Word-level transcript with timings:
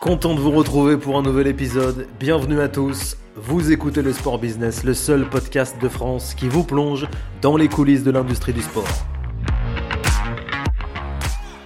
Content 0.00 0.32
de 0.34 0.38
vous 0.38 0.52
retrouver 0.52 0.96
pour 0.96 1.18
un 1.18 1.22
nouvel 1.22 1.48
épisode. 1.48 2.06
Bienvenue 2.20 2.60
à 2.60 2.68
tous. 2.68 3.16
Vous 3.34 3.72
écoutez 3.72 4.00
le 4.00 4.12
Sport 4.12 4.38
Business, 4.38 4.84
le 4.84 4.94
seul 4.94 5.28
podcast 5.28 5.74
de 5.82 5.88
France 5.88 6.34
qui 6.34 6.48
vous 6.48 6.62
plonge 6.62 7.08
dans 7.42 7.56
les 7.56 7.66
coulisses 7.66 8.04
de 8.04 8.12
l'industrie 8.12 8.52
du 8.52 8.62
sport. 8.62 8.86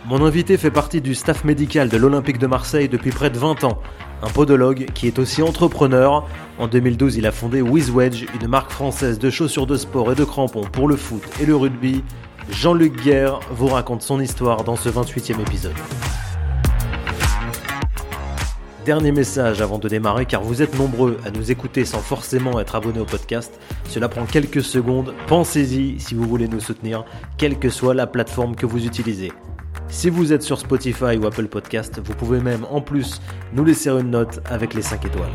Mon 0.07 0.25
invité 0.25 0.57
fait 0.57 0.71
partie 0.71 1.03
du 1.03 1.15
staff 1.15 1.45
médical 1.45 1.91
de 1.91 1.99
l'Olympique 1.99 2.39
de 2.39 2.47
Marseille 2.47 2.89
depuis 2.89 3.11
près 3.11 3.29
de 3.29 3.39
20 3.39 3.65
ans. 3.65 3.83
Un 4.23 4.31
podologue 4.31 4.87
qui 4.95 5.09
est 5.09 5.19
aussi 5.19 5.43
entrepreneur. 5.43 6.27
En 6.59 6.69
2012, 6.69 7.17
il 7.17 7.27
a 7.27 7.33
fondé 7.33 7.61
WizWedge, 7.61 8.25
une 8.41 8.49
marque 8.49 8.71
française 8.71 9.19
de 9.19 9.29
chaussures 9.29 9.67
de 9.67 9.77
sport 9.77 10.11
et 10.11 10.15
de 10.15 10.25
crampons 10.25 10.65
pour 10.65 10.89
le 10.89 10.97
foot 10.97 11.23
et 11.39 11.45
le 11.45 11.55
rugby. 11.55 12.03
Jean-Luc 12.51 13.03
Guerre 13.03 13.41
vous 13.51 13.67
raconte 13.67 14.01
son 14.01 14.21
histoire 14.21 14.65
dans 14.65 14.77
ce 14.77 14.89
28e 14.89 15.39
épisode. 15.39 15.77
Dernier 18.85 19.13
message 19.13 19.63
avant 19.63 19.79
de 19.79 19.89
démarrer, 19.89 20.27
car 20.27 20.43
vous 20.43 20.61
êtes 20.61 20.77
nombreux 20.77 21.17
à 21.25 21.31
nous 21.31 21.53
écouter 21.53 21.85
sans 21.85 22.01
forcément 22.01 22.59
être 22.59 22.75
abonné 22.75 22.99
au 22.99 23.05
podcast. 23.05 23.53
Cela 23.89 24.09
prend 24.09 24.27
quelques 24.27 24.65
secondes. 24.65 25.15
Pensez-y 25.29 26.01
si 26.01 26.17
vous 26.17 26.25
voulez 26.25 26.49
nous 26.49 26.59
soutenir, 26.59 27.05
quelle 27.39 27.61
que 27.61 27.71
soit 27.71 27.95
la 27.95 28.09
plateforme 28.09 28.57
que 28.57 28.67
vous 28.67 28.85
utilisez. 28.85 29.31
Si 29.87 30.11
vous 30.11 30.33
êtes 30.33 30.43
sur 30.43 30.59
Spotify 30.59 31.17
ou 31.17 31.27
Apple 31.27 31.47
Podcast, 31.47 32.01
vous 32.05 32.15
pouvez 32.15 32.41
même 32.41 32.67
en 32.71 32.81
plus 32.81 33.21
nous 33.53 33.65
laisser 33.65 33.89
une 33.89 34.11
note 34.11 34.41
avec 34.47 34.75
les 34.75 34.83
5 34.83 35.05
étoiles. 35.05 35.33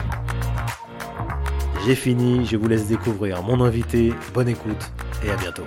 J'ai 1.85 1.95
fini, 1.95 2.45
je 2.45 2.57
vous 2.57 2.67
laisse 2.67 2.87
découvrir 2.87 3.41
mon 3.43 3.63
invité. 3.63 4.13
Bonne 4.33 4.49
écoute 4.49 4.91
et 5.25 5.29
à 5.31 5.37
bientôt. 5.37 5.63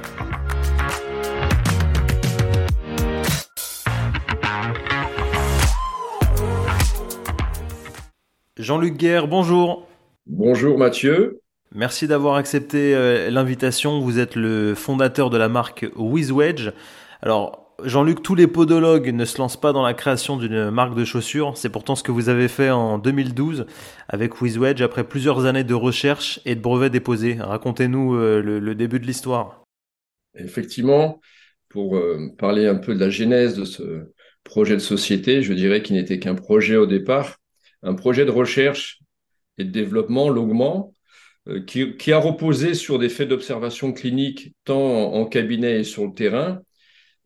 Jean-Luc 8.60 8.98
Guerre, 8.98 9.26
bonjour. 9.26 9.88
Bonjour 10.26 10.76
Mathieu. 10.76 11.40
Merci 11.74 12.07
d'avoir 12.07 12.34
accepté 12.34 12.95
euh, 12.95 13.30
l'invitation. 13.30 14.01
Vous 14.01 14.18
êtes 14.18 14.37
le 14.37 14.74
fondateur 14.74 15.30
de 15.30 15.38
la 15.38 15.48
marque 15.48 15.87
WizWedge. 15.96 16.73
Alors, 17.23 17.74
Jean-Luc, 17.82 18.23
tous 18.23 18.34
les 18.34 18.46
podologues 18.46 19.15
ne 19.15 19.24
se 19.24 19.38
lancent 19.38 19.59
pas 19.59 19.73
dans 19.73 19.82
la 19.82 19.95
création 19.95 20.37
d'une 20.37 20.71
marque 20.71 20.95
de 20.95 21.07
chaussures. 21.07 21.57
C'est 21.57 21.71
pourtant 21.71 21.95
ce 21.95 22.02
que 22.02 22.12
vous 22.12 22.29
avez 22.29 22.49
fait 22.49 22.68
en 22.68 22.99
2012 22.99 23.65
avec 24.10 24.43
WizWedge 24.43 24.82
après 24.82 25.04
plusieurs 25.04 25.46
années 25.46 25.65
de 25.65 25.74
recherche 25.74 26.40
et 26.45 26.54
de 26.54 26.60
brevets 26.60 26.93
déposés. 26.93 27.38
Racontez-nous 27.40 28.15
euh, 28.15 28.43
le, 28.43 28.74
début 28.74 29.01
de 29.01 29.06
l'histoire. 29.06 29.65
Effectivement, 30.34 31.18
pour 31.71 31.96
euh, 31.96 32.29
parler 32.37 32.66
un 32.66 32.77
peu 32.77 32.95
de 32.95 33.01
la 33.01 33.09
genèse 33.09 33.56
de 33.56 33.65
ce 33.65 34.12
projet 34.45 34.74
de 34.74 34.80
société, 34.80 35.43
je 35.43 35.54
dirais 35.54 35.80
qu'il 35.82 35.96
n'était 35.96 36.18
qu'un 36.18 36.34
projet 36.34 36.77
au 36.77 36.87
départ 36.87 37.40
un 37.82 37.95
projet 37.95 38.24
de 38.24 38.30
recherche 38.30 39.00
et 39.59 39.64
de 39.64 39.70
développement, 39.70 40.28
l'augment, 40.28 40.95
euh, 41.48 41.64
qui, 41.64 42.12
a 42.12 42.18
reposé 42.18 42.74
sur 42.74 42.98
des 42.98 43.09
faits 43.09 43.28
d'observation 43.28 43.92
clinique 43.92 44.54
tant 44.64 45.12
en, 45.12 45.24
cabinet 45.24 45.80
et 45.80 45.84
sur 45.84 46.06
le 46.06 46.12
terrain, 46.12 46.60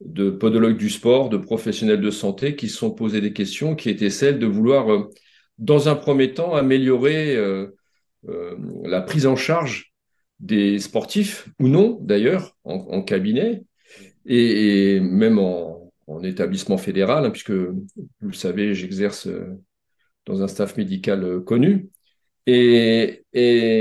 de 0.00 0.30
podologues 0.30 0.76
du 0.76 0.90
sport, 0.90 1.28
de 1.28 1.36
professionnels 1.36 2.00
de 2.00 2.10
santé 2.10 2.56
qui 2.56 2.68
se 2.68 2.76
sont 2.76 2.90
posés 2.90 3.20
des 3.20 3.32
questions 3.32 3.74
qui 3.74 3.90
étaient 3.90 4.10
celles 4.10 4.38
de 4.38 4.46
vouloir, 4.46 4.92
euh, 4.92 5.10
dans 5.58 5.88
un 5.88 5.96
premier 5.96 6.32
temps, 6.34 6.54
améliorer 6.54 7.36
euh, 7.36 7.68
la 8.84 9.02
prise 9.02 9.26
en 9.26 9.36
charge 9.36 9.92
des 10.40 10.78
sportifs, 10.78 11.48
ou 11.60 11.68
non 11.68 11.98
d'ailleurs, 12.00 12.56
en, 12.64 13.02
cabinet, 13.02 13.64
et, 14.26 15.00
même 15.00 15.38
en, 15.38 15.90
établissement 16.22 16.78
fédéral, 16.78 17.24
hein, 17.24 17.30
puisque 17.30 17.50
vous 17.50 17.86
le 18.20 18.32
savez, 18.32 18.74
j'exerce 18.74 19.28
dans 20.26 20.42
un 20.42 20.48
staff 20.48 20.76
médical 20.76 21.24
euh, 21.24 21.40
connu. 21.40 21.90
Et, 22.46 23.22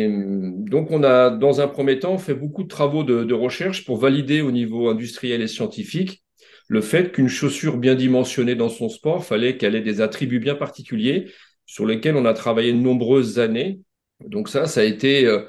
donc, 0.10 0.92
on 0.92 1.04
a, 1.04 1.30
dans 1.30 1.60
un 1.60 1.68
premier 1.68 2.00
temps, 2.00 2.18
fait 2.18 2.34
beaucoup 2.34 2.64
de 2.64 2.70
travaux 2.70 3.04
de, 3.04 3.34
recherche 3.34 3.86
pour 3.86 3.98
valider 3.98 4.42
au 4.42 4.52
niveau 4.52 4.88
industriel 4.90 5.42
et 5.42 5.48
scientifique 5.48 6.24
le 6.68 6.82
fait 6.82 7.12
qu'une 7.12 7.28
chaussure 7.28 7.78
bien 7.78 7.94
dimensionnée 7.96 8.56
dans 8.56 8.70
son 8.70 8.90
sport, 8.90 9.26
fallait 9.26 9.58
qu'elle 9.58 9.76
ait 9.76 9.82
des 9.82 10.02
attributs 10.02 10.40
bien 10.40 10.56
particuliers 10.56 11.30
sur 11.66 11.86
lesquels 11.86 12.16
on 12.16 12.26
a 12.26 12.34
travaillé 12.34 12.72
de 12.72 12.78
nombreuses 12.78 13.38
années. 13.38 13.82
Donc 14.26 14.50
ça, 14.50 14.66
ça 14.66 14.82
a 14.82 14.84
été 14.84 15.26
euh, 15.26 15.44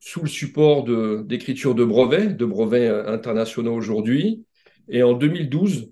sous 0.00 0.22
le 0.22 0.28
support 0.28 0.84
d'écriture 1.24 1.74
de, 1.74 1.84
brevets, 1.84 2.36
de 2.36 2.44
brevets 2.44 2.88
euh, 2.88 3.06
internationaux 3.06 3.74
aujourd'hui. 3.74 4.44
Et 4.88 5.02
en 5.02 5.12
2012, 5.12 5.90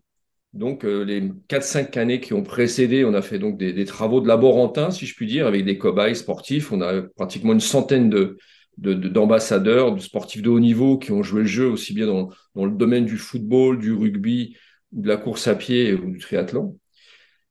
donc, 0.54 0.84
euh, 0.84 1.04
les 1.04 1.32
4-5 1.48 1.97
années 1.98 2.20
qui 2.20 2.32
ont 2.32 2.44
précédé, 2.44 3.04
on 3.04 3.12
a 3.12 3.22
fait 3.22 3.41
donc 3.41 3.59
des, 3.59 3.84
travaux 3.84 4.20
de 4.20 4.28
laborantin, 4.28 4.92
si 4.92 5.04
je 5.04 5.15
puis 5.16 5.26
dire, 5.26 5.48
avec 5.48 5.65
des 5.65 5.78
cobayes 5.78 6.15
sportifs. 6.15 6.70
On 6.70 6.81
a 6.81 7.03
pratiquement 7.03 7.53
une 7.53 7.60
centaine 7.60 8.09
de, 8.09 8.38
d'ambassadeurs, 8.78 9.93
de, 9.93 10.00
sportifs 10.00 10.43
de 10.43 10.50
haut 10.50 10.60
niveau 10.60 10.97
qui 10.97 11.10
ont 11.10 11.25
joué 11.25 11.41
le 11.41 11.48
jeu 11.48 11.66
aussi 11.66 11.93
bien 11.93 12.06
dans, 12.06 12.31
le 12.54 12.70
domaine 12.70 13.04
du 13.04 13.19
football, 13.19 13.81
du 13.81 13.93
rugby, 13.93 14.56
de 14.93 15.09
la 15.09 15.16
course 15.16 15.48
à 15.48 15.56
pied 15.56 15.93
ou 15.93 16.12
du 16.12 16.19
triathlon. 16.19 16.78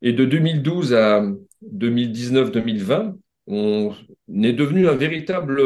Et 0.01 0.13
de 0.13 0.23
2012 0.23 0.93
à 0.93 1.25
2019-2020, 1.75 3.17
on 3.47 3.93
est 4.41 4.53
devenu 4.53 4.87
un 4.87 4.95
véritable 4.95 5.61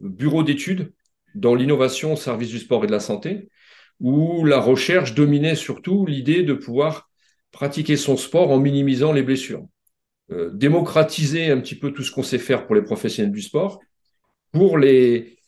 bureau 0.00 0.42
d'études 0.42 0.92
dans 1.34 1.54
l'innovation 1.54 2.12
au 2.12 2.16
service 2.16 2.50
du 2.50 2.58
sport 2.58 2.84
et 2.84 2.86
de 2.86 2.92
la 2.92 3.00
santé 3.00 3.48
où 4.00 4.44
la 4.44 4.60
recherche 4.60 5.14
dominait 5.14 5.54
surtout 5.54 6.06
l'idée 6.06 6.42
de 6.42 6.54
pouvoir 6.54 7.10
pratiquer 7.50 7.96
son 7.96 8.16
sport 8.16 8.50
en 8.50 8.58
minimisant 8.58 9.12
les 9.12 9.22
blessures. 9.22 9.66
Euh, 10.30 10.50
démocratiser 10.52 11.50
un 11.50 11.58
petit 11.60 11.74
peu 11.74 11.92
tout 11.92 12.02
ce 12.02 12.12
qu'on 12.12 12.22
sait 12.22 12.38
faire 12.38 12.66
pour 12.66 12.74
les 12.74 12.82
professionnels 12.82 13.32
du 13.32 13.42
sport, 13.42 13.80
pour 14.52 14.78
les, 14.78 15.38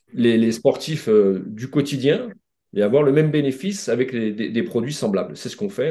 sportifs 0.53 1.09
euh, 1.09 1.44
du 1.47 1.69
quotidien, 1.69 2.28
et 2.75 2.83
avoir 2.83 3.03
le 3.03 3.12
même 3.12 3.31
bénéfice 3.31 3.89
avec 3.89 4.15
des, 4.15 4.62
produits 4.62 4.93
semblables. 4.93 5.37
C'est 5.37 5.49
ce 5.49 5.56
qu'on 5.56 5.69
fait. 5.69 5.91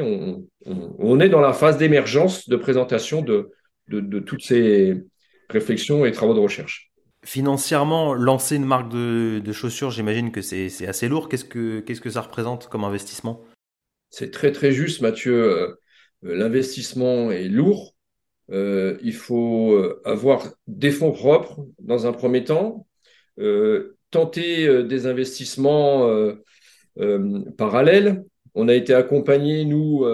On, 0.64 1.20
est 1.20 1.28
dans 1.28 1.40
la 1.40 1.52
phase 1.52 1.76
d'émergence, 1.76 2.48
de 2.48 2.56
présentation 2.56 3.20
de 3.20 4.18
toutes 4.20 4.42
ces 4.42 4.96
réflexions 5.50 6.06
et 6.06 6.12
travaux 6.12 6.32
de 6.32 6.40
recherche. 6.40 6.89
Financièrement, 7.24 8.14
lancer 8.14 8.56
une 8.56 8.64
marque 8.64 8.90
de, 8.90 9.52
chaussures, 9.52 9.90
j'imagine 9.90 10.32
que 10.32 10.40
c'est 10.40 10.86
assez 10.86 11.06
lourd. 11.06 11.28
Qu'est-ce 11.28 11.44
que 11.44 12.10
ça 12.10 12.22
représente 12.22 12.68
comme 12.68 12.84
investissement? 12.84 13.44
C'est 14.08 14.30
très 14.30 14.52
très 14.52 14.72
juste, 14.72 15.02
Mathieu. 15.02 15.34
Euh, 15.34 15.76
l'investissement 16.22 17.30
est 17.30 17.48
lourd. 17.48 17.94
Euh, 18.50 18.98
il 19.02 19.14
faut 19.14 19.72
euh, 19.72 20.00
avoir 20.04 20.48
des 20.66 20.90
fonds 20.90 21.12
propres 21.12 21.66
dans 21.78 22.06
un 22.06 22.12
premier 22.12 22.44
temps, 22.44 22.86
tenter 24.10 24.84
des 24.84 25.06
investissements 25.06 26.10
parallèles. 27.56 28.24
On 28.54 28.68
a 28.68 28.74
été 28.74 28.92
accompagné, 28.92 29.64
nous, 29.64 30.04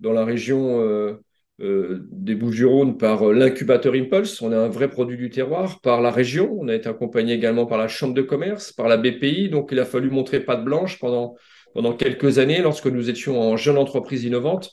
dans 0.00 0.12
la 0.12 0.24
région 0.24 1.18
euh, 1.60 2.00
des 2.10 2.34
Bouches-du-Rhône 2.34 2.98
par 2.98 3.28
euh, 3.28 3.32
l'incubateur 3.32 3.94
Impulse, 3.94 4.42
on 4.42 4.52
est 4.52 4.56
un 4.56 4.68
vrai 4.68 4.90
produit 4.90 5.16
du 5.16 5.30
terroir, 5.30 5.80
par 5.80 6.00
la 6.00 6.10
région, 6.10 6.52
on 6.58 6.66
a 6.66 6.74
été 6.74 6.88
accompagné 6.88 7.32
également 7.32 7.64
par 7.64 7.78
la 7.78 7.86
Chambre 7.86 8.12
de 8.12 8.22
commerce, 8.22 8.72
par 8.72 8.88
la 8.88 8.96
BPI, 8.96 9.50
donc 9.50 9.68
il 9.70 9.78
a 9.78 9.84
fallu 9.84 10.10
montrer 10.10 10.40
patte 10.40 10.64
blanche 10.64 10.98
pendant, 10.98 11.36
pendant 11.72 11.92
quelques 11.92 12.38
années 12.38 12.60
lorsque 12.60 12.88
nous 12.88 13.08
étions 13.08 13.40
en 13.40 13.56
jeune 13.56 13.78
entreprise 13.78 14.24
innovante, 14.24 14.72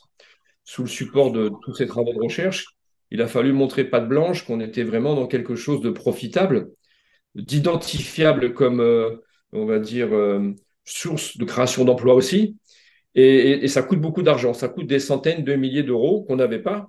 sous 0.64 0.82
le 0.82 0.88
support 0.88 1.30
de 1.30 1.52
tous 1.62 1.74
ces 1.74 1.86
travaux 1.86 2.12
de 2.12 2.20
recherche. 2.20 2.66
Il 3.12 3.22
a 3.22 3.28
fallu 3.28 3.52
montrer 3.52 3.84
patte 3.84 4.08
blanche 4.08 4.44
qu'on 4.44 4.58
était 4.58 4.82
vraiment 4.82 5.14
dans 5.14 5.28
quelque 5.28 5.54
chose 5.54 5.82
de 5.82 5.90
profitable, 5.90 6.70
d'identifiable 7.36 8.54
comme, 8.54 8.80
euh, 8.80 9.22
on 9.52 9.66
va 9.66 9.78
dire, 9.78 10.08
source 10.84 11.36
de 11.36 11.44
création 11.44 11.84
d'emplois 11.84 12.14
aussi, 12.14 12.56
et, 13.14 13.68
ça 13.68 13.82
coûte 13.82 14.00
beaucoup 14.00 14.22
d'argent. 14.22 14.54
Ça 14.54 14.68
coûte 14.68 14.86
des 14.86 14.98
centaines 14.98 15.44
de 15.44 15.54
milliers 15.54 15.82
d'euros 15.82 16.22
qu'on 16.22 16.36
n'avait 16.36 16.62
pas 16.62 16.88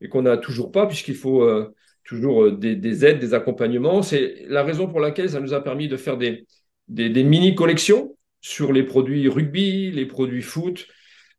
et 0.00 0.08
qu'on 0.08 0.22
n'a 0.22 0.36
toujours 0.36 0.72
pas, 0.72 0.86
puisqu'il 0.86 1.16
faut 1.16 1.42
euh, 1.42 1.74
toujours 2.04 2.44
euh, 2.44 2.56
des, 2.56 3.04
aides, 3.04 3.18
des 3.18 3.34
accompagnements. 3.34 4.02
C'est 4.02 4.44
la 4.46 4.62
raison 4.62 4.86
pour 4.88 5.00
laquelle 5.00 5.30
ça 5.30 5.40
nous 5.40 5.54
a 5.54 5.62
permis 5.62 5.88
de 5.88 5.96
faire 5.96 6.16
des, 6.16 6.46
mini-collections 6.88 8.16
sur 8.40 8.72
les 8.72 8.84
produits 8.84 9.28
rugby, 9.28 9.90
les 9.90 10.06
produits 10.06 10.42
foot, 10.42 10.86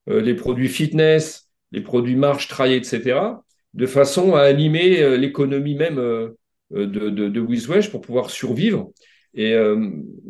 euh, 0.09 0.21
les 0.21 0.35
produits 0.35 0.67
fitness, 0.67 1.49
les 1.71 1.81
produits 1.81 2.15
marche, 2.15 2.47
trail, 2.47 2.73
etc., 2.73 3.19
de 3.75 3.85
façon 3.85 4.33
à 4.33 4.41
animer 4.41 5.15
l'économie 5.15 5.75
même 5.75 5.97
de, 5.97 6.85
de, 6.85 7.09
de 7.09 7.89
pour 7.91 8.01
pouvoir 8.01 8.31
survivre. 8.31 8.89
Et 9.35 9.53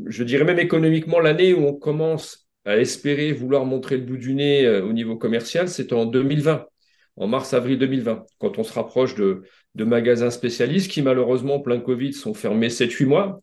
je 0.08 0.24
dirais 0.26 0.44
même 0.44 0.60
économiquement, 0.60 1.22
l'année 1.22 1.54
où 1.54 1.66
on 1.66 1.74
commence 1.74 2.49
à 2.66 2.78
espérer 2.78 3.32
vouloir 3.32 3.66
montrer 3.66 3.98
le 3.98 4.04
bout 4.04 4.18
du 4.18 4.34
nez 4.34 4.66
euh, 4.66 4.84
au 4.84 4.94
niveau 4.94 5.16
commercial, 5.18 5.70
c'est 5.70 5.94
en 5.94 6.06
2020, 6.06 6.66
en 7.16 7.28
mars-avril 7.28 7.78
2020, 7.78 8.26
quand 8.38 8.60
on 8.60 8.64
se 8.64 8.74
rapproche 8.74 9.16
de, 9.16 9.44
magasins 9.76 10.30
spécialistes 10.30 10.92
qui, 10.92 11.02
malheureusement, 11.02 11.62
plein 11.62 11.80
Covid, 11.80 12.12
sont 12.12 12.34
fermés 12.34 12.68
7-8 12.68 13.06
mois. 13.06 13.40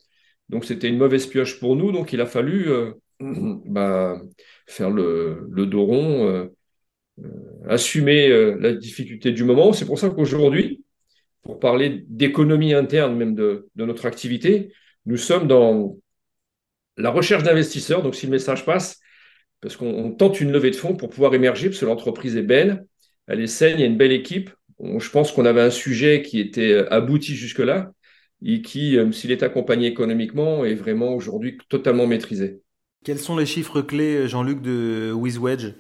Donc, 0.51 0.67
c'était 0.67 0.89
une 0.89 0.99
mauvaise 0.99 1.27
pioche 1.27 1.59
pour 1.59 1.77
nous. 1.77 1.93
Donc, 1.93 2.13
il 2.13 2.21
a 2.21 2.27
fallu 2.27 2.69
euh, 2.69 2.93
bah, 3.21 4.21
faire 4.67 4.91
le, 4.91 5.49
dos 5.51 5.85
rond, 5.87 6.29
euh, 6.29 6.47
assumer 7.67 8.29
la 8.61 8.75
difficulté 8.75 9.33
du 9.33 9.45
moment. 9.45 9.73
C'est 9.73 9.87
pour 9.87 9.99
ça 9.99 10.11
qu'aujourd'hui, 10.11 10.85
pour 11.43 11.59
parler 11.59 12.05
d'économie 12.09 12.75
interne 12.75 13.17
même 13.17 13.35
de, 13.35 13.69
de, 13.75 13.85
notre 13.87 14.05
activité, 14.05 14.73
nous 15.07 15.17
sommes 15.17 15.47
dans 15.47 15.97
la 16.99 17.11
recherche 17.11 17.45
d'investisseurs. 17.45 18.03
Donc, 18.03 18.15
si 18.15 18.27
le 18.27 18.33
message 18.33 18.67
passe, 18.67 19.01
parce 19.67 19.77
qu'on 19.77 20.13
tente 20.13 20.41
une 20.41 20.53
levée 20.53 20.71
de 20.71 20.77
fonds 20.77 20.95
pour 20.95 21.11
pouvoir 21.11 21.35
émerger, 21.35 21.69
parce 21.69 21.81
que 21.81 21.87
l'entreprise 21.87 22.37
est 22.37 22.43
belle, 22.43 22.87
elle 23.27 23.41
est 23.41 23.49
saine, 23.49 23.75
il 23.79 23.81
y 23.81 23.83
a 23.83 23.87
une 23.87 23.97
belle 23.97 24.13
équipe. 24.13 24.51
Je 24.81 25.11
pense 25.11 25.33
qu'on 25.33 25.45
avait 25.45 25.61
un 25.61 25.71
sujet 25.71 26.23
qui 26.23 26.39
était 26.39 26.71
euh, 26.71 26.95
abouti 26.95 27.35
jusque-là 27.35 27.91
et 28.45 28.63
qui, 28.63 28.97
euh, 28.97 29.11
s'il 29.11 29.33
est 29.33 29.43
accompagné 29.43 29.89
économiquement, 29.89 30.65
est 30.65 30.75
vraiment 30.75 31.15
aujourd'hui 31.15 31.59
totalement 31.69 32.07
maîtrisé. 32.07 32.61
Quels 33.05 33.19
sont 33.19 33.37
les 33.37 33.47
chiffres 33.47 33.83
clés, 33.83 34.29
Jean-Luc, 34.29 34.63
de 34.63 35.11
WizWedge 35.13 35.73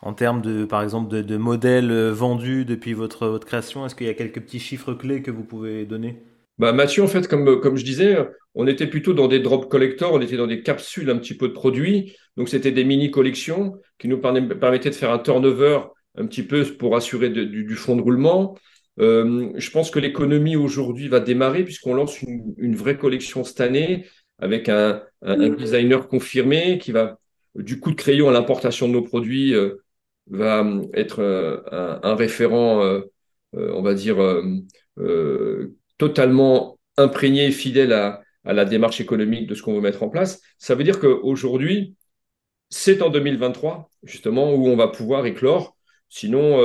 en 0.00 0.14
termes 0.14 0.40
de, 0.40 0.64
par 0.64 0.82
exemple, 0.82 1.22
de, 1.22 1.36
modèles 1.36 1.90
euh, 1.90 2.12
vendus 2.14 2.64
depuis 2.64 2.94
votre, 2.94 3.26
votre 3.26 3.46
création? 3.46 3.84
Est-ce 3.84 3.94
qu'il 3.94 4.06
y 4.06 4.10
a 4.10 4.14
quelques 4.14 4.40
petits 4.40 4.60
chiffres 4.60 4.94
clés 4.94 5.20
que 5.20 5.30
vous 5.30 5.44
pouvez 5.44 5.84
donner? 5.84 6.16
Bah, 6.58 6.72
Mathieu, 6.72 7.02
en 7.02 7.06
fait, 7.06 7.28
comme, 7.28 7.60
comme 7.60 7.76
je 7.76 7.84
disais, 7.84 8.16
on 8.54 8.66
était 8.66 8.86
plutôt 8.86 9.12
dans 9.12 9.28
des 9.28 9.40
drop 9.40 9.70
collectors, 9.70 10.14
on 10.14 10.20
était 10.20 10.38
dans 10.38 10.46
des 10.46 10.62
capsules 10.62 11.10
un 11.10 11.18
petit 11.18 11.36
peu 11.36 11.48
de 11.48 11.52
produits. 11.52 12.16
Donc, 12.36 12.48
c'était 12.48 12.72
des 12.72 12.84
mini 12.84 13.10
collections 13.10 13.76
qui 13.98 14.08
nous 14.08 14.18
permettaient 14.18 14.90
de 14.90 14.94
faire 14.94 15.10
un 15.10 15.18
turnover 15.18 15.80
un 16.16 16.26
petit 16.26 16.42
peu 16.42 16.64
pour 16.64 16.96
assurer 16.96 17.28
du, 17.28 17.64
du, 17.64 17.74
fond 17.74 17.96
de 17.96 18.02
roulement. 18.02 18.56
Euh, 18.98 19.50
je 19.56 19.70
pense 19.70 19.90
que 19.90 19.98
l'économie 19.98 20.56
aujourd'hui 20.56 21.08
va 21.08 21.20
démarrer 21.20 21.64
puisqu'on 21.64 21.92
lance 21.92 22.22
une, 22.22 22.54
une, 22.56 22.74
vraie 22.74 22.96
collection 22.96 23.44
cette 23.44 23.60
année 23.60 24.06
avec 24.38 24.70
un, 24.70 25.02
un, 25.20 25.50
designer 25.50 26.08
confirmé 26.08 26.78
qui 26.78 26.92
va, 26.92 27.18
du 27.54 27.78
coup 27.78 27.90
de 27.90 27.96
crayon 27.96 28.30
à 28.30 28.32
l'importation 28.32 28.88
de 28.88 28.94
nos 28.94 29.02
produits, 29.02 29.54
euh, 29.54 29.82
va 30.28 30.66
être 30.94 31.20
euh, 31.20 31.60
un, 31.70 32.00
un, 32.02 32.14
référent, 32.14 33.02
on 33.52 33.82
va 33.82 33.94
dire, 33.94 34.16
totalement 35.98 36.78
imprégné 36.96 37.46
et 37.46 37.52
fidèle 37.52 37.92
à, 37.92 38.22
la 38.44 38.64
démarche 38.64 39.00
économique 39.00 39.48
de 39.48 39.54
ce 39.54 39.62
qu'on 39.62 39.74
veut 39.74 39.80
mettre 39.80 40.04
en 40.04 40.08
place. 40.08 40.40
Ça 40.58 40.76
veut 40.76 40.84
dire 40.84 41.00
qu'aujourd'hui, 41.00 41.96
c'est 42.70 43.02
en 43.02 43.10
2023, 43.10 43.90
justement, 44.04 44.54
où 44.54 44.68
on 44.68 44.76
va 44.76 44.88
pouvoir 44.88 45.26
éclore. 45.26 45.76
Sinon, 46.08 46.62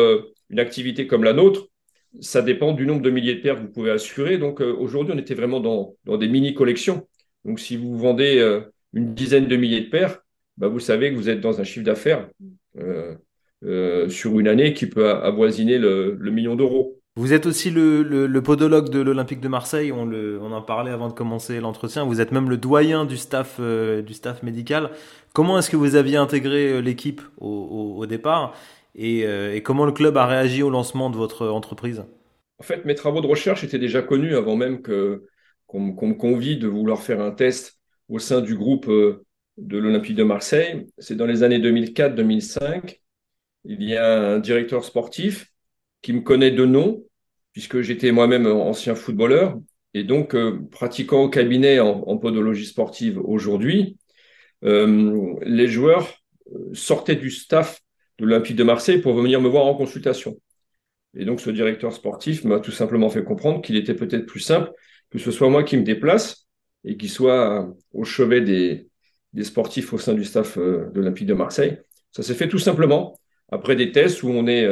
une 0.51 0.59
activité 0.59 1.07
comme 1.07 1.23
la 1.23 1.33
nôtre, 1.33 1.71
ça 2.19 2.41
dépend 2.41 2.73
du 2.73 2.85
nombre 2.85 3.01
de 3.01 3.09
milliers 3.09 3.35
de 3.35 3.41
paires 3.41 3.55
que 3.55 3.61
vous 3.61 3.71
pouvez 3.71 3.91
assurer. 3.91 4.37
Donc 4.37 4.61
euh, 4.61 4.73
aujourd'hui, 4.73 5.13
on 5.15 5.17
était 5.17 5.33
vraiment 5.33 5.59
dans, 5.59 5.95
des 6.17 6.27
mini-collections. 6.27 7.07
Donc 7.45 7.59
si 7.59 7.77
vous 7.77 7.97
vendez 7.97 8.37
euh, 8.39 8.61
une 8.93 9.13
dizaine 9.13 9.47
de 9.47 9.55
milliers 9.55 9.81
de 9.81 9.89
paires, 9.89 10.19
bah, 10.57 10.67
vous 10.67 10.79
savez 10.79 11.11
que 11.11 11.15
vous 11.15 11.29
êtes 11.29 11.39
dans 11.39 11.61
un 11.61 11.63
chiffre 11.63 11.85
d'affaires 11.85 12.29
euh, 12.77 14.09
sur 14.09 14.39
une 14.39 14.47
année 14.47 14.73
qui 14.73 14.87
peut 14.87 15.09
avoisiner 15.09 15.77
le 15.77 16.31
million 16.31 16.55
d'euros. 16.55 17.00
Vous 17.17 17.33
êtes 17.33 17.45
aussi 17.45 17.69
le, 17.71 18.39
podologue 18.39 18.89
de 18.89 18.99
l'Olympique 19.01 19.41
de 19.41 19.49
Marseille, 19.49 19.91
on, 19.91 20.51
en 20.51 20.61
parlait 20.61 20.91
avant 20.91 21.09
de 21.09 21.13
commencer 21.13 21.59
l'entretien, 21.59 22.05
vous 22.05 22.21
êtes 22.21 22.31
même 22.31 22.49
le 22.49 22.55
doyen 22.55 23.03
du 23.03 23.17
staff, 23.17 23.59
staff 24.11 24.43
médical. 24.43 24.91
Comment 25.33 25.59
est-ce 25.59 25.69
que 25.69 25.75
vous 25.75 25.95
aviez 25.95 26.15
intégré 26.15 26.81
l'équipe 26.81 27.21
au, 27.37 28.05
départ 28.05 28.55
euh, 28.99 29.53
et, 29.53 29.63
comment 29.63 29.85
le 29.85 29.91
club 29.91 30.17
a 30.17 30.25
réagi 30.25 30.63
au 30.63 30.69
lancement 30.69 31.09
de 31.09 31.17
votre 31.17 31.47
entreprise? 31.47 32.05
En 32.59 32.63
fait, 32.63 32.85
mes 32.85 32.95
travaux 32.95 33.21
de 33.21 33.27
recherche 33.27 33.63
étaient 33.63 33.79
déjà 33.79 34.01
connus 34.01 34.35
avant 34.35 34.55
même 34.55 34.81
qu'on, 34.81 35.79
me 35.79 36.13
convie 36.13 36.57
de 36.57 36.67
vouloir 36.67 37.01
faire 37.01 37.21
un 37.21 37.31
test 37.31 37.77
au 38.07 38.19
sein 38.19 38.41
du 38.41 38.55
groupe 38.55 38.87
euh, 38.87 39.25
de 39.57 39.77
l'Olympique 39.77 40.15
de 40.15 40.23
Marseille. 40.23 40.87
C'est 40.97 41.15
dans 41.15 41.25
les 41.25 41.43
années 41.43 41.59
2004-2005. 41.59 42.99
Il 43.65 43.83
y 43.83 43.95
a 43.95 44.33
un 44.33 44.39
directeur 44.39 44.83
sportif 44.85 45.50
qui 46.01 46.13
me 46.13 46.21
connaît 46.21 46.51
de 46.51 46.65
nom, 46.65 47.03
puisque 47.53 47.81
j'étais 47.81 48.11
moi-même 48.11 48.47
ancien 48.47 48.95
footballeur, 48.95 49.59
et 49.93 50.03
donc 50.03 50.35
euh, 50.35 50.59
pratiquant 50.71 51.23
au 51.23 51.29
cabinet 51.29 51.79
en, 51.79 52.17
podologie 52.17 52.65
sportive 52.65 53.19
aujourd'hui. 53.19 53.97
les 54.61 55.67
joueurs 55.67 56.07
sortaient 56.73 57.15
du 57.15 57.31
staff 57.31 57.81
de 58.19 58.25
l'Olympique 58.25 58.55
de 58.55 58.63
Marseille 58.63 59.01
pour 59.01 59.13
venir 59.13 59.41
me 59.41 59.49
voir 59.49 59.65
en 59.65 59.75
consultation. 59.75 60.37
Et 61.15 61.25
donc, 61.25 61.41
ce 61.41 61.49
directeur 61.49 61.91
sportif 61.93 62.43
m'a 62.45 62.59
tout 62.59 62.71
simplement 62.71 63.09
fait 63.09 63.23
comprendre 63.23 63.61
qu'il 63.61 63.75
était 63.75 63.95
peut-être 63.95 64.25
plus 64.25 64.39
simple 64.39 64.71
que 65.11 65.19
ce 65.19 65.29
soit 65.29 65.49
moi 65.49 65.63
qui 65.63 65.77
me 65.77 65.83
déplace 65.83 66.47
et 66.83 66.97
qui 66.97 67.09
soit 67.09 67.69
au 67.93 68.03
chevet 68.03 68.41
des, 68.41 68.87
des 69.33 69.43
sportifs 69.43 69.93
au 69.93 69.97
sein 69.97 70.13
du 70.13 70.25
staff 70.25 70.57
euh, 70.57 70.89
de 70.91 70.99
l'Olympique 70.99 71.27
de 71.27 71.33
Marseille. 71.33 71.77
Ça 72.11 72.23
s'est 72.23 72.33
fait 72.33 72.47
tout 72.47 72.59
simplement 72.59 73.19
après 73.51 73.75
des 73.75 73.91
tests 73.91 74.23
où 74.23 74.29
on 74.29 74.47
est 74.47 74.65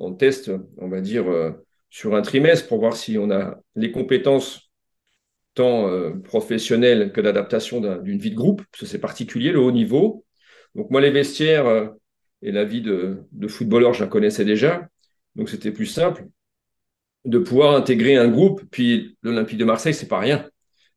euh, 0.00 0.04
en 0.04 0.14
test, 0.14 0.50
on 0.78 0.88
va 0.88 1.00
dire, 1.00 1.30
euh, 1.30 1.52
sur 1.90 2.14
un 2.14 2.22
trimestre 2.22 2.68
pour 2.68 2.78
voir 2.80 2.96
si 2.96 3.18
on 3.18 3.30
a 3.30 3.58
les 3.74 3.90
compétences 3.92 4.70
tant 5.54 5.90
professionnelles 6.22 7.12
que 7.12 7.20
d'adaptation 7.20 7.80
d'une 7.80 8.18
vie 8.20 8.30
de 8.30 8.36
groupe, 8.36 8.62
parce 8.70 8.82
que 8.82 8.86
c'est 8.86 9.00
particulier, 9.00 9.50
le 9.50 9.58
haut 9.58 9.72
niveau. 9.72 10.24
Donc 10.76 10.90
moi, 10.90 11.00
les 11.00 11.10
vestiaires, 11.10 11.90
et 12.42 12.52
la 12.52 12.64
vie 12.64 12.82
de, 12.82 13.26
footballeur, 13.48 13.94
je 13.94 14.04
la 14.04 14.08
connaissais 14.08 14.44
déjà. 14.44 14.88
Donc 15.36 15.48
c'était 15.48 15.72
plus 15.72 15.86
simple 15.86 16.26
de 17.24 17.38
pouvoir 17.38 17.74
intégrer 17.74 18.16
un 18.16 18.28
groupe. 18.28 18.62
Puis 18.70 19.16
l'Olympique 19.22 19.58
de 19.58 19.64
Marseille, 19.64 19.94
c'est 19.94 20.08
pas 20.08 20.18
rien. 20.18 20.48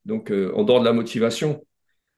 Donc 0.05 0.31
euh, 0.31 0.51
en 0.55 0.63
dehors 0.63 0.79
de 0.79 0.85
la 0.85 0.93
motivation 0.93 1.65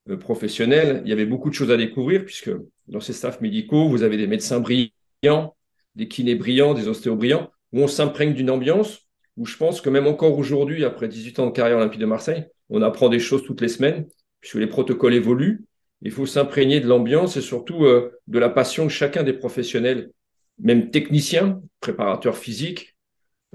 euh, 0.10 0.18
professionnelle, 0.18 1.02
il 1.06 1.10
y 1.10 1.14
avait 1.14 1.26
beaucoup 1.26 1.50
de 1.50 1.56
choses 1.56 1.72
à 1.72 1.78
découvrir 1.78 2.24
puisque 2.26 2.52
dans 2.88 3.00
ces 3.00 3.14
staffs 3.14 3.42
médicaux, 3.42 3.90
vous 3.90 4.04
avez 4.04 4.18
des 4.18 4.28
médecins 4.28 4.60
brillants, 4.60 5.56
des 5.95 6.07
kinés 6.07 6.36
brillants, 6.36 6.74
des 6.74 6.88
ostéos 6.88 7.15
brillants, 7.15 7.51
où 7.71 7.81
on 7.81 7.88
s'imprègne 7.88 8.33
d'une 8.33 8.50
ambiance 8.50 9.01
où 9.38 9.45
je 9.45 9.57
pense 9.57 9.81
que 9.81 9.89
même 9.89 10.07
encore 10.07 10.38
aujourd'hui, 10.38 10.86
après 10.86 11.09
18 11.09 11.39
ans 11.39 11.47
de 11.47 11.51
carrière 11.51 11.75
à 11.75 11.80
l'Olympique 11.81 12.00
de 12.00 12.06
Marseille, 12.06 12.45
on 12.69 12.81
apprend 12.81 13.09
des 13.09 13.19
choses 13.19 13.44
toutes 13.44 13.59
les 13.59 13.68
semaines 13.68 14.07
puisque 14.39 14.56
les 14.56 14.68
protocoles 14.68 15.13
évoluent 15.13 15.65
il 16.06 16.12
faut 16.12 16.25
s'imprégner 16.25 16.80
de 16.80 16.88
l'ambiance 16.88 17.36
et 17.36 17.42
surtout 17.42 17.86
euh, 17.86 18.19
de 18.27 18.39
la 18.39 18.50
passion 18.50 18.86
de 18.86 18.89
chacun 18.89 19.24
des 19.24 19.33
professionnels, 19.33 20.12
même 20.59 20.92
techniciens, 20.92 21.62
préparateurs 21.80 22.38
physiques. 22.38 22.95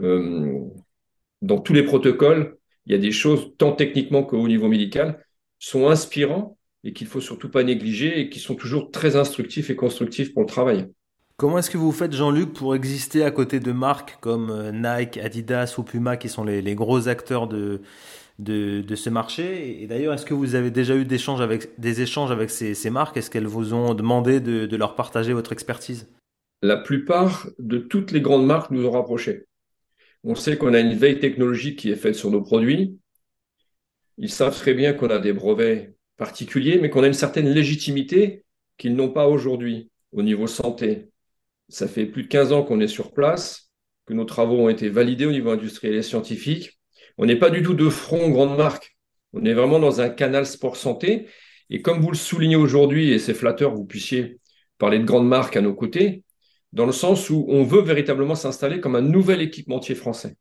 Euh, 0.01 0.65
dans 1.43 1.61
tous 1.61 1.73
les 1.73 1.85
protocoles, 1.85 2.59
il 2.87 2.93
y 2.93 2.95
a 2.95 2.99
des 2.99 3.13
choses, 3.13 3.53
tant 3.57 3.73
techniquement 3.73 4.25
qu'au 4.25 4.49
niveau 4.49 4.69
médical, 4.69 5.25
sont 5.61 5.89
inspirants 5.89 6.59
et 6.83 6.93
qu'il 6.93 7.07
faut 7.07 7.21
surtout 7.21 7.51
pas 7.51 7.63
négliger 7.63 8.19
et 8.19 8.31
qui 8.31 8.41
sont 8.41 8.57
toujours 8.57 8.91
très 8.91 9.15
instructifs 9.15 9.71
et 9.71 9.77
constructifs 9.77 10.33
pour 10.33 10.43
le 10.43 10.49
travail. 10.49 10.89
Comment 11.41 11.57
est-ce 11.57 11.71
que 11.71 11.79
vous 11.79 11.91
faites, 11.91 12.13
Jean-Luc, 12.13 12.53
pour 12.53 12.75
exister 12.75 13.25
à 13.25 13.31
côté 13.31 13.61
de 13.61 13.73
marques 13.73 14.19
comme 14.21 14.51
euh, 14.51 14.73
Nike, 14.73 15.17
Adidas 15.17 15.77
ou 15.79 15.83
Puma, 15.83 16.19
qui 16.19 16.29
sont 16.29 16.45
les 16.45 16.75
gros 16.75 17.09
acteurs 17.09 17.49
de, 17.49 17.81
de, 18.39 18.95
ce 18.95 19.09
marché? 19.09 19.83
Et 19.83 19.87
d'ailleurs, 19.87 20.13
est-ce 20.13 20.27
que 20.27 20.35
vous 20.35 20.55
avez 20.55 20.71
déjà 20.71 20.95
eu 20.95 21.07
des 21.07 21.15
échanges 21.15 21.41
avec, 21.41 21.81
des 21.81 22.03
échanges 22.03 22.31
avec 22.31 22.51
ces, 22.51 22.91
marques? 22.91 23.17
Est-ce 23.17 23.31
qu'elles 23.31 23.47
vous 23.47 23.73
ont 23.73 23.95
demandé 23.95 24.41
de, 24.41 24.77
leur 24.77 24.95
partager 24.97 25.33
votre 25.33 25.53
expertise? 25.53 26.11
La 26.61 26.77
plupart 26.77 27.49
de 27.59 27.79
toutes 27.79 28.11
les 28.11 28.21
grandes 28.21 28.45
marques 28.45 28.71
nous 28.71 28.85
ont 28.85 28.91
rapprochés. 28.91 29.47
On 30.25 30.35
sait 30.35 30.59
qu'on 30.59 30.75
a 30.75 30.81
une 30.81 30.93
veille 30.93 31.21
technologique 31.21 31.79
qui 31.79 31.91
est 31.91 31.97
faite 31.97 32.17
sur 32.17 32.31
nos 32.31 32.43
produits. 32.43 32.99
Ils 34.19 34.29
savent 34.29 34.59
très 34.59 34.75
bien 34.75 34.93
qu'on 34.93 35.09
a 35.09 35.19
des 35.19 35.33
brevets 35.33 35.95
particuliers, 36.19 36.79
mais 36.79 36.91
qu'on 36.91 37.03
a 37.03 37.07
une 37.07 37.15
certaine 37.15 37.49
légitimité 37.49 38.45
qu'ils 38.77 38.95
n'ont 38.95 39.09
pas 39.09 39.27
aujourd'hui 39.27 39.91
au 40.13 40.21
niveau 40.21 40.47
santé. 40.47 41.07
Ça 41.71 41.89
fait 41.89 42.05
plus 42.05 42.25
de 42.25 42.29
15 42.29 42.53
ans 42.53 42.63
qu'on 42.63 42.81
est 42.81 42.89
sur 42.89 43.13
place, 43.13 43.71
que 44.05 44.13
nos 44.13 44.27
travaux 44.27 44.59
ont 44.59 44.69
été 44.69 44.91
validés 44.91 45.25
au 45.25 45.33
niveau 45.33 45.51
industriel 45.51 45.95
et 45.95 46.03
scientifique 46.03 46.81
on 47.21 47.27
n'est 47.27 47.37
pas 47.37 47.51
du 47.51 47.63
tout 47.63 47.75
de 47.75 47.91
front 47.91 48.31
grande 48.31 48.57
marque. 48.57 48.97
On 49.35 49.45
est 49.45 49.53
vraiment 49.53 49.79
dans 49.79 50.01
un 50.01 50.09
canal 50.09 50.47
sport 50.47 50.77
santé. 50.77 51.29
Et 51.69 51.83
comme 51.83 52.01
vous 52.01 52.11
le 52.11 52.17
soulignez 52.17 52.57
aujourd'hui, 52.57 53.13
et 53.13 53.19
c'est 53.19 53.35
flatteur, 53.35 53.75
vous 53.75 53.85
puissiez 53.85 54.41
parler 54.79 54.99
de 54.99 55.05
grandes 55.05 55.29
marques 55.29 55.55
à 55.55 55.61
nos 55.61 55.75
côtés, 55.75 56.25
dans 56.73 56.87
le 56.87 56.93
sens 56.93 57.29
où 57.29 57.45
on 57.49 57.63
veut 57.63 57.83
véritablement 57.83 58.35
s'installer 58.35 58.81
comme 58.81 58.97
un 58.97 59.03
nouvel 59.03 59.43
équipementier 59.43 59.95
français. 59.95 60.37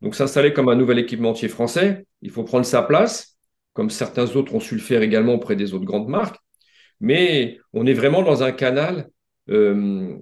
Donc 0.00 0.14
s'installer 0.14 0.54
comme 0.54 0.70
un 0.70 0.74
nouvel 0.74 0.98
équipementier 0.98 1.48
français, 1.48 2.06
il 2.22 2.30
faut 2.30 2.44
prendre 2.44 2.64
sa 2.64 2.80
place, 2.80 3.36
comme 3.74 3.90
certains 3.90 4.34
autres 4.36 4.54
ont 4.54 4.60
su 4.60 4.74
le 4.76 4.80
faire 4.80 5.02
également 5.02 5.34
auprès 5.34 5.54
des 5.54 5.74
autres 5.74 5.84
grandes 5.84 6.08
marques, 6.08 6.38
mais 6.98 7.58
on 7.74 7.84
est 7.84 7.92
vraiment 7.92 8.22
dans 8.22 8.42
un 8.42 8.52
canal 8.52 9.10
euh, 9.48 10.16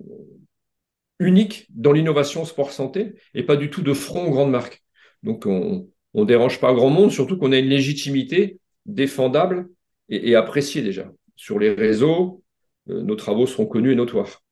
unique 1.18 1.66
dans 1.70 1.92
l'innovation 1.92 2.44
sport 2.44 2.72
santé 2.72 3.14
et 3.34 3.42
pas 3.42 3.56
du 3.56 3.70
tout 3.70 3.82
de 3.82 3.92
front 3.92 4.30
grande 4.30 4.50
marque. 4.50 4.82
Donc, 5.22 5.46
on 5.46 5.88
ne 6.14 6.24
dérange 6.24 6.60
pas 6.60 6.72
grand 6.72 6.90
monde, 6.90 7.10
surtout 7.10 7.36
qu'on 7.36 7.52
a 7.52 7.58
une 7.58 7.68
légitimité 7.68 8.60
défendable 8.86 9.68
et, 10.08 10.34
appréciée 10.34 10.82
déjà. 10.82 11.10
Sur 11.36 11.58
les 11.58 11.72
réseaux, 11.72 12.42
euh, 12.88 13.02
nos 13.02 13.16
travaux 13.16 13.46
seront 13.46 13.66
connus 13.66 13.92
et 13.92 13.96
notoires. 13.96 14.42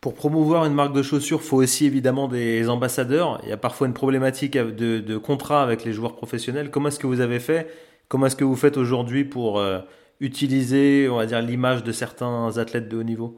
Pour 0.00 0.14
promouvoir 0.14 0.64
une 0.64 0.74
marque 0.74 0.94
de 0.94 1.02
chaussures, 1.02 1.42
faut 1.42 1.62
aussi 1.62 1.86
évidemment 1.86 2.26
des 2.26 2.68
ambassadeurs. 2.68 3.40
Il 3.44 3.48
y 3.48 3.52
a 3.52 3.56
parfois 3.56 3.86
une 3.86 3.94
problématique 3.94 4.56
de, 4.56 4.98
de 4.98 5.16
contrat 5.16 5.62
avec 5.62 5.84
les 5.84 5.92
joueurs 5.92 6.16
professionnels. 6.16 6.70
Comment 6.70 6.88
est-ce 6.88 6.98
que 6.98 7.06
vous 7.06 7.20
avez 7.20 7.38
fait? 7.38 7.68
Comment 8.08 8.26
est-ce 8.26 8.36
que 8.36 8.44
vous 8.44 8.56
faites 8.56 8.76
aujourd'hui 8.76 9.24
pour 9.24 9.58
euh, 9.58 9.80
utiliser, 10.20 11.08
on 11.08 11.16
va 11.16 11.26
dire, 11.26 11.40
l'image 11.40 11.84
de 11.84 11.92
certains 11.92 12.58
athlètes 12.58 12.88
de 12.88 12.96
haut 12.96 13.04
niveau? 13.04 13.36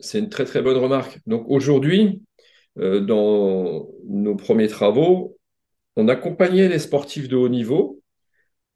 C'est 0.00 0.18
une 0.18 0.28
très 0.28 0.44
très 0.44 0.62
bonne 0.62 0.76
remarque. 0.76 1.18
Donc 1.26 1.44
aujourd'hui, 1.48 2.22
euh, 2.78 3.00
dans 3.00 3.88
nos 4.06 4.36
premiers 4.36 4.68
travaux, 4.68 5.36
on 5.96 6.08
accompagnait 6.08 6.68
les 6.68 6.78
sportifs 6.78 7.28
de 7.28 7.36
haut 7.36 7.48
niveau, 7.48 8.00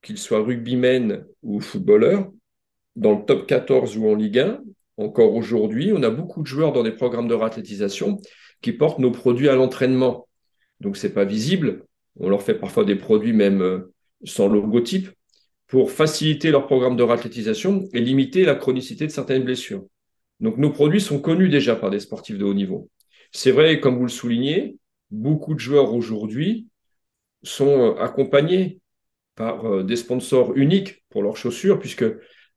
qu'ils 0.03 0.19
soient 0.19 0.43
rugbymen 0.43 1.25
ou 1.43 1.61
footballeurs, 1.61 2.31
dans 2.97 3.19
le 3.19 3.25
top 3.25 3.47
14 3.47 3.97
ou 3.97 4.09
en 4.09 4.15
Ligue 4.15 4.41
1. 4.41 4.61
Encore 4.97 5.35
aujourd'hui, 5.35 5.93
on 5.95 6.03
a 6.03 6.11
beaucoup 6.11 6.43
de 6.43 6.47
joueurs 6.47 6.73
dans 6.73 6.83
des 6.83 6.93
programmes 6.93 7.29
de 7.29 7.35
rathlétisation 7.35 8.19
qui 8.61 8.73
portent 8.73 8.99
nos 8.99 9.11
produits 9.11 9.49
à 9.49 9.55
l'entraînement. 9.55 10.29
Donc, 10.81 10.97
c'est 10.97 11.15
pas 11.15 11.25
visible. 11.25 11.85
On 12.19 12.29
leur 12.29 12.43
fait 12.43 12.55
parfois 12.55 12.85
des 12.85 12.97
produits 12.97 13.33
même 13.33 13.63
euh, 13.63 13.93
sans 14.25 14.49
logotype 14.49 15.11
pour 15.69 15.91
faciliter 15.91 16.51
leur 16.51 16.67
programme 16.67 16.97
de 16.97 17.03
rathlétisation 17.03 17.89
et 17.95 18.01
limiter 18.01 18.45
la 18.45 18.55
chronicité 18.57 19.07
de 19.07 19.13
certaines 19.13 19.45
blessures. 19.45 19.85
Donc, 20.41 20.59
nos 20.59 20.71
produits 20.71 21.01
sont 21.01 21.21
connus 21.21 21.49
déjà 21.49 21.77
par 21.77 21.91
des 21.91 22.01
sportifs 22.01 22.39
de 22.39 22.45
haut 22.45 22.55
niveau. 22.55 22.91
C'est 23.33 23.53
vrai, 23.53 23.81
comme 23.81 23.97
vous 23.97 24.05
le 24.05 24.09
soulignez, 24.09 24.77
beaucoup 25.11 25.55
de 25.55 25.61
joueurs 25.61 25.95
aujourd'hui 25.95 26.69
sont 27.43 27.95
euh, 27.97 28.03
accompagnés 28.03 28.81
par 29.35 29.65
euh, 29.67 29.83
des 29.83 29.97
sponsors 29.97 30.57
uniques 30.57 31.05
pour 31.11 31.23
leurs 31.23 31.37
chaussures, 31.37 31.79
puisque 31.79 32.05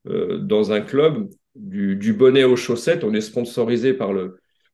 euh, 0.08 0.38
dans 0.40 0.72
un 0.72 0.82
club, 0.82 1.30
du, 1.56 2.12
bonnet 2.12 2.44
aux 2.44 2.58
chaussettes, 2.58 3.06
on 3.06 3.14
est 3.14 3.22
sponsorisé 3.22 3.94
par 3.94 4.12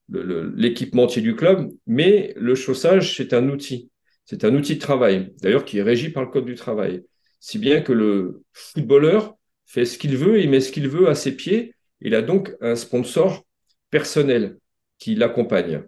l'équipementier 0.09 1.21
du 1.21 1.35
club, 1.35 1.69
mais 1.85 2.33
le 2.35 2.55
chaussage, 2.55 3.15
c'est 3.15 3.33
un 3.33 3.49
outil. 3.49 3.91
C'est 4.25 4.45
un 4.45 4.55
outil 4.55 4.75
de 4.75 4.79
travail, 4.79 5.31
d'ailleurs 5.43 5.63
qui 5.63 5.77
est 5.77 5.83
régi 5.83 6.09
par 6.09 6.23
le 6.23 6.29
Code 6.29 6.45
du 6.45 6.55
travail. 6.55 7.03
Si 7.39 7.59
bien 7.59 7.81
que 7.81 7.93
le 7.93 8.41
footballeur 8.53 9.35
fait 9.67 9.85
ce 9.85 9.99
qu'il 9.99 10.17
veut, 10.17 10.39
il 10.39 10.49
met 10.49 10.59
ce 10.59 10.71
qu'il 10.71 10.87
veut 10.87 11.07
à 11.07 11.13
ses 11.13 11.35
pieds, 11.35 11.75
il 12.01 12.15
a 12.15 12.21
donc 12.21 12.53
un 12.61 12.75
sponsor 12.75 13.45
personnel 13.89 14.57
qui 14.99 15.15
l'accompagne. 15.15 15.83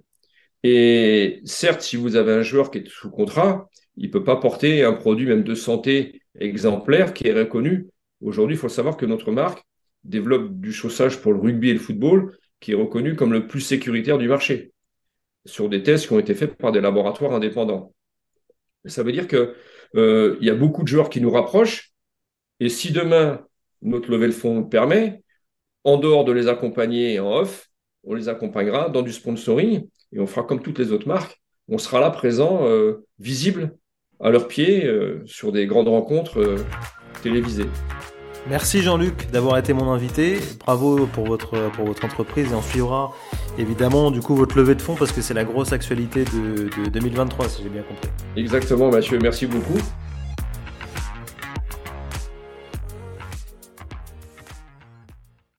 Et 0.64 1.42
certes, 1.46 1.82
si 1.82 1.98
vous 1.98 2.16
avez 2.16 2.32
un 2.32 2.42
joueur 2.42 2.72
qui 2.72 2.80
est 2.80 2.88
sous 2.88 3.10
contrat, 3.10 3.70
il 3.98 4.08
ne 4.08 4.12
peut 4.12 4.24
pas 4.24 4.38
porter 4.38 4.84
un 4.84 4.94
produit 4.94 5.28
même 5.28 5.44
de 5.44 5.56
santé 5.56 6.22
exemplaire 6.40 7.14
qui 7.14 7.28
est 7.28 7.34
reconnu. 7.34 7.88
Aujourd'hui, 8.22 8.56
il 8.56 8.60
faut 8.60 8.70
savoir 8.70 8.98
que 8.98 9.06
notre 9.06 9.32
marque 9.32 9.64
développe 10.04 10.60
du 10.60 10.72
chaussage 10.72 11.22
pour 11.22 11.34
le 11.34 11.40
rugby 11.40 11.70
et 11.70 11.74
le 11.74 11.80
football 11.80 12.38
qui 12.60 12.72
est 12.72 12.76
reconnu 12.76 13.16
comme 13.16 13.34
le 13.34 13.48
plus 13.48 13.62
sécuritaire 13.62 14.18
du 14.18 14.28
marché 14.28 14.72
sur 15.46 15.70
des 15.70 15.84
tests 15.84 16.08
qui 16.08 16.14
ont 16.14 16.20
été 16.20 16.34
faits 16.34 16.56
par 16.56 16.72
des 16.72 16.82
laboratoires 16.82 17.34
indépendants. 17.34 17.94
Ça 18.86 19.04
veut 19.04 19.12
dire 19.12 19.28
qu'il 19.28 19.54
euh, 19.96 20.38
y 20.42 20.50
a 20.50 20.56
beaucoup 20.56 20.84
de 20.84 20.88
joueurs 20.88 21.10
qui 21.10 21.22
nous 21.22 21.32
rapprochent 21.32 21.94
et 22.60 22.70
si 22.70 22.92
demain 22.92 23.46
notre 23.82 24.10
level 24.10 24.30
de 24.30 24.36
fonds 24.36 24.62
le 24.62 24.70
permet, 24.70 25.24
en 25.84 25.98
dehors 25.98 26.26
de 26.26 26.32
les 26.32 26.48
accompagner 26.48 27.20
en 27.20 27.32
off, 27.40 27.70
on 28.06 28.14
les 28.14 28.30
accompagnera 28.30 28.90
dans 28.90 29.02
du 29.02 29.12
sponsoring 29.12 29.86
et 30.12 30.20
on 30.20 30.28
fera 30.28 30.44
comme 30.44 30.62
toutes 30.62 30.80
les 30.80 30.92
autres 30.92 31.08
marques. 31.08 31.42
On 31.70 31.78
sera 31.78 32.00
là 32.00 32.10
présent, 32.10 32.68
euh, 32.68 33.06
visible 33.20 33.76
à 34.20 34.30
leurs 34.30 34.48
pieds 34.48 34.86
euh, 34.86 35.22
sur 35.26 35.52
des 35.52 35.66
grandes 35.66 35.88
rencontres 35.88 36.40
euh, 36.40 36.58
télévisées. 37.22 37.70
Merci 38.50 38.82
Jean-Luc 38.82 39.32
d'avoir 39.32 39.58
été 39.58 39.72
mon 39.72 39.90
invité. 39.92 40.40
Bravo 40.60 41.08
pour 41.08 41.26
votre, 41.26 41.72
pour 41.72 41.86
votre 41.86 42.04
entreprise 42.04 42.52
et 42.52 42.56
on 42.56 42.62
suivra 42.62 43.14
évidemment 43.58 44.12
du 44.12 44.20
coup 44.20 44.36
votre 44.36 44.58
levée 44.58 44.76
de 44.76 44.82
fonds 44.82 44.96
parce 44.96 45.14
que 45.14 45.22
c'est 45.22 45.34
la 45.34 45.46
grosse 45.46 45.72
actualité 45.72 46.26
de, 46.26 46.70
de 46.84 46.90
2023 46.90 47.48
si 47.48 47.64
j'ai 47.64 47.70
bien 47.70 47.84
compris. 47.84 48.10
Exactement 48.36 48.92
Mathieu, 48.92 49.18
merci 49.22 49.46
beaucoup. 49.46 49.80